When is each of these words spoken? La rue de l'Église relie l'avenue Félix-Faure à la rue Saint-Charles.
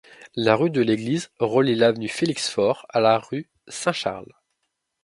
La 0.33 0.55
rue 0.55 0.71
de 0.71 0.81
l'Église 0.81 1.29
relie 1.37 1.75
l'avenue 1.75 2.07
Félix-Faure 2.07 2.87
à 2.89 3.01
la 3.01 3.19
rue 3.19 3.51
Saint-Charles. 3.67 4.33